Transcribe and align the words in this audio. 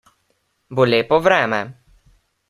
Bo 0.79 0.85
lepo 0.91 1.19
vreme? 1.25 1.59